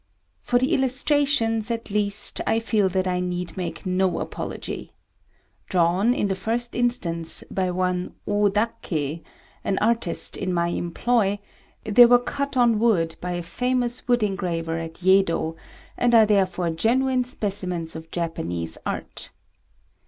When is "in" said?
6.15-6.27, 10.37-10.51